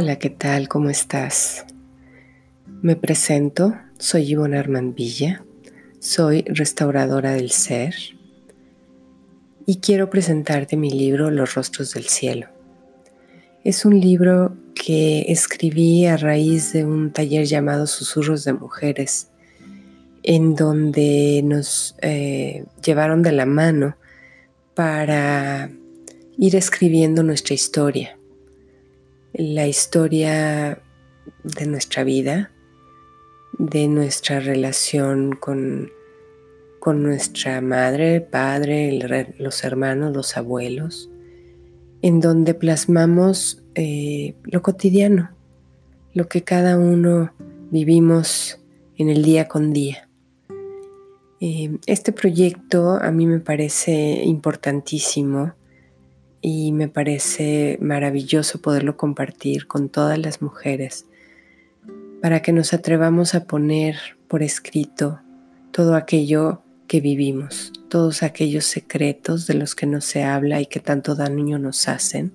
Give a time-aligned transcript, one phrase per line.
[0.00, 0.68] Hola, ¿qué tal?
[0.68, 1.66] ¿Cómo estás?
[2.82, 5.44] Me presento, soy Ivonne Armand Villa,
[5.98, 7.96] soy restauradora del ser
[9.66, 12.46] y quiero presentarte mi libro Los rostros del cielo.
[13.64, 19.30] Es un libro que escribí a raíz de un taller llamado Susurros de Mujeres,
[20.22, 23.96] en donde nos eh, llevaron de la mano
[24.76, 25.72] para
[26.36, 28.17] ir escribiendo nuestra historia
[29.38, 30.82] la historia
[31.44, 32.50] de nuestra vida,
[33.56, 35.92] de nuestra relación con,
[36.80, 38.98] con nuestra madre, padre,
[39.38, 41.08] los hermanos, los abuelos,
[42.02, 45.30] en donde plasmamos eh, lo cotidiano,
[46.14, 47.32] lo que cada uno
[47.70, 48.60] vivimos
[48.96, 50.08] en el día con día.
[51.40, 55.54] Eh, este proyecto a mí me parece importantísimo
[56.40, 61.06] y me parece maravilloso poderlo compartir con todas las mujeres
[62.22, 63.96] para que nos atrevamos a poner
[64.28, 65.20] por escrito
[65.70, 70.80] todo aquello que vivimos, todos aquellos secretos de los que no se habla y que
[70.80, 72.32] tanto daño nos hacen,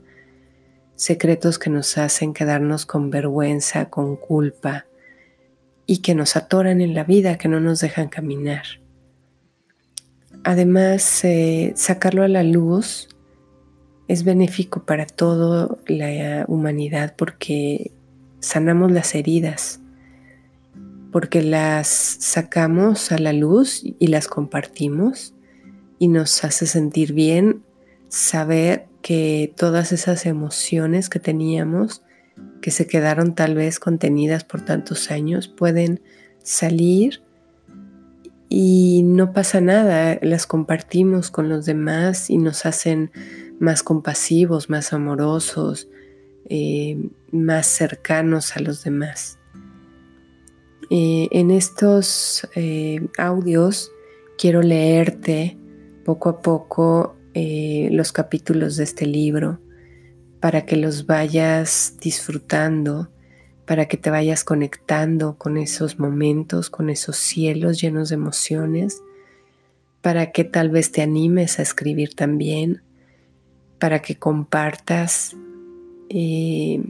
[0.95, 4.85] secretos que nos hacen quedarnos con vergüenza, con culpa
[5.85, 8.63] y que nos atoran en la vida, que no nos dejan caminar.
[10.43, 13.09] Además, eh, sacarlo a la luz
[14.07, 17.91] es benéfico para toda la humanidad porque
[18.39, 19.79] sanamos las heridas,
[21.11, 25.33] porque las sacamos a la luz y las compartimos
[25.99, 27.63] y nos hace sentir bien
[28.09, 32.03] saber que todas esas emociones que teníamos,
[32.61, 36.01] que se quedaron tal vez contenidas por tantos años, pueden
[36.41, 37.21] salir
[38.49, 43.11] y no pasa nada, las compartimos con los demás y nos hacen
[43.63, 45.87] más compasivos, más amorosos,
[46.49, 46.97] eh,
[47.31, 49.39] más cercanos a los demás.
[50.89, 53.89] Eh, en estos eh, audios
[54.37, 55.57] quiero leerte
[56.05, 59.59] poco a poco los capítulos de este libro
[60.39, 63.09] para que los vayas disfrutando,
[63.65, 69.01] para que te vayas conectando con esos momentos, con esos cielos llenos de emociones,
[70.01, 72.83] para que tal vez te animes a escribir también
[73.83, 75.35] para que compartas
[76.07, 76.81] eh,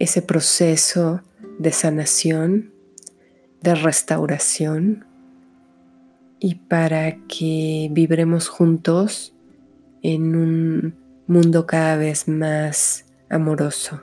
[0.00, 1.20] ese proceso
[1.60, 2.72] de sanación,
[3.62, 5.06] de restauración
[6.40, 9.32] y para que vibremos juntos
[10.02, 10.96] en un
[11.28, 14.02] mundo cada vez más amoroso.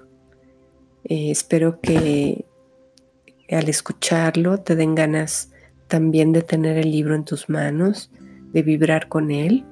[1.03, 2.45] Eh, espero que
[3.51, 5.51] al escucharlo te den ganas
[5.89, 8.11] también de tener el libro en tus manos,
[8.53, 9.65] de vibrar con él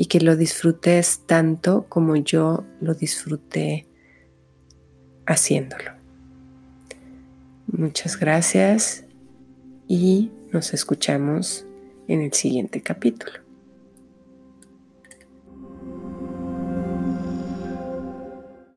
[0.00, 3.86] y que lo disfrutes tanto como yo lo disfruté
[5.26, 5.92] haciéndolo.
[7.66, 9.04] Muchas gracias
[9.88, 11.66] y nos escuchamos
[12.08, 13.49] en el siguiente capítulo.